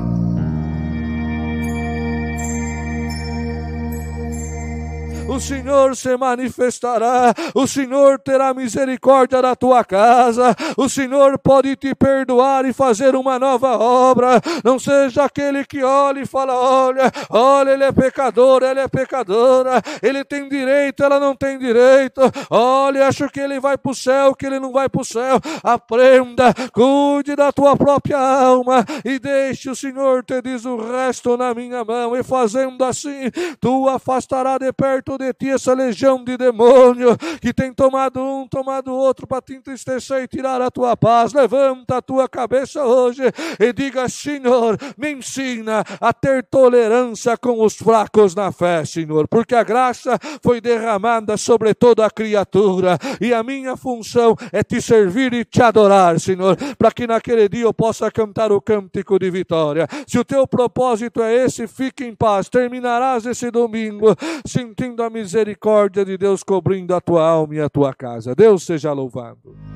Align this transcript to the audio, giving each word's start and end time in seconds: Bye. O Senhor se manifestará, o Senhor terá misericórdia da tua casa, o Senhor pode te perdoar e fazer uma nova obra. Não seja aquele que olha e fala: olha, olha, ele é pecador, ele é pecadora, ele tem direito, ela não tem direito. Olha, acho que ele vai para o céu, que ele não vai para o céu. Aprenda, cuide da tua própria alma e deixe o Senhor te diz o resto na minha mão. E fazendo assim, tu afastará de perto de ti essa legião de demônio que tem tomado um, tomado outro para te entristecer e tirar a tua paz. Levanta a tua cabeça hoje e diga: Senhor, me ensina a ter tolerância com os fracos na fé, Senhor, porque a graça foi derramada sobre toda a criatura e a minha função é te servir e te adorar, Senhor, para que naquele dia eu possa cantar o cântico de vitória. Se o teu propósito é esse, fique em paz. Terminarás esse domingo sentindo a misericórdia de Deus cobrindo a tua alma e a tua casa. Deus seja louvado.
Bye. 0.00 0.39
O 5.30 5.40
Senhor 5.40 5.94
se 5.94 6.16
manifestará, 6.16 7.32
o 7.54 7.64
Senhor 7.66 8.18
terá 8.18 8.52
misericórdia 8.52 9.40
da 9.40 9.54
tua 9.54 9.84
casa, 9.84 10.56
o 10.76 10.88
Senhor 10.88 11.38
pode 11.38 11.76
te 11.76 11.94
perdoar 11.94 12.64
e 12.64 12.72
fazer 12.72 13.14
uma 13.14 13.38
nova 13.38 13.78
obra. 13.78 14.40
Não 14.64 14.76
seja 14.76 15.24
aquele 15.24 15.64
que 15.64 15.84
olha 15.84 16.20
e 16.20 16.26
fala: 16.26 16.54
olha, 16.54 17.12
olha, 17.30 17.70
ele 17.70 17.84
é 17.84 17.92
pecador, 17.92 18.64
ele 18.64 18.80
é 18.80 18.88
pecadora, 18.88 19.80
ele 20.02 20.24
tem 20.24 20.48
direito, 20.48 21.04
ela 21.04 21.20
não 21.20 21.36
tem 21.36 21.56
direito. 21.58 22.20
Olha, 22.50 23.06
acho 23.06 23.28
que 23.28 23.38
ele 23.38 23.60
vai 23.60 23.78
para 23.78 23.92
o 23.92 23.94
céu, 23.94 24.34
que 24.34 24.46
ele 24.46 24.58
não 24.58 24.72
vai 24.72 24.88
para 24.88 25.00
o 25.00 25.04
céu. 25.04 25.40
Aprenda, 25.62 26.52
cuide 26.72 27.36
da 27.36 27.52
tua 27.52 27.76
própria 27.76 28.18
alma 28.18 28.84
e 29.04 29.20
deixe 29.20 29.70
o 29.70 29.76
Senhor 29.76 30.24
te 30.24 30.42
diz 30.42 30.64
o 30.64 30.76
resto 30.76 31.36
na 31.36 31.54
minha 31.54 31.84
mão. 31.84 32.16
E 32.16 32.24
fazendo 32.24 32.84
assim, 32.84 33.30
tu 33.60 33.88
afastará 33.88 34.58
de 34.58 34.72
perto 34.72 35.19
de 35.20 35.32
ti 35.34 35.50
essa 35.50 35.74
legião 35.74 36.24
de 36.24 36.36
demônio 36.36 37.16
que 37.40 37.52
tem 37.52 37.72
tomado 37.72 38.20
um, 38.20 38.48
tomado 38.48 38.92
outro 38.92 39.26
para 39.26 39.42
te 39.42 39.54
entristecer 39.54 40.22
e 40.22 40.28
tirar 40.28 40.62
a 40.62 40.70
tua 40.70 40.96
paz. 40.96 41.32
Levanta 41.34 41.98
a 41.98 42.02
tua 42.02 42.28
cabeça 42.28 42.84
hoje 42.84 43.22
e 43.58 43.72
diga: 43.72 44.08
Senhor, 44.08 44.78
me 44.96 45.12
ensina 45.12 45.84
a 46.00 46.12
ter 46.12 46.44
tolerância 46.44 47.36
com 47.36 47.62
os 47.62 47.76
fracos 47.76 48.34
na 48.34 48.50
fé, 48.50 48.84
Senhor, 48.84 49.28
porque 49.28 49.54
a 49.54 49.62
graça 49.62 50.18
foi 50.42 50.60
derramada 50.60 51.36
sobre 51.36 51.74
toda 51.74 52.06
a 52.06 52.10
criatura 52.10 52.98
e 53.20 53.34
a 53.34 53.42
minha 53.42 53.76
função 53.76 54.34
é 54.52 54.62
te 54.62 54.80
servir 54.80 55.32
e 55.34 55.44
te 55.44 55.62
adorar, 55.62 56.18
Senhor, 56.18 56.56
para 56.78 56.90
que 56.90 57.06
naquele 57.06 57.48
dia 57.48 57.64
eu 57.64 57.74
possa 57.74 58.10
cantar 58.10 58.50
o 58.50 58.60
cântico 58.60 59.18
de 59.18 59.30
vitória. 59.30 59.86
Se 60.06 60.18
o 60.18 60.24
teu 60.24 60.46
propósito 60.46 61.22
é 61.22 61.44
esse, 61.44 61.66
fique 61.66 62.04
em 62.04 62.14
paz. 62.14 62.48
Terminarás 62.48 63.26
esse 63.26 63.50
domingo 63.50 64.16
sentindo 64.46 65.02
a 65.02 65.09
misericórdia 65.10 66.04
de 66.04 66.16
Deus 66.16 66.42
cobrindo 66.42 66.94
a 66.94 67.00
tua 67.00 67.28
alma 67.28 67.56
e 67.56 67.60
a 67.60 67.68
tua 67.68 67.92
casa. 67.92 68.34
Deus 68.34 68.62
seja 68.62 68.92
louvado. 68.92 69.69